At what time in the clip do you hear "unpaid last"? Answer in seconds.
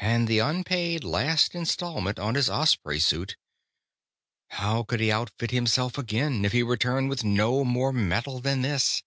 0.40-1.54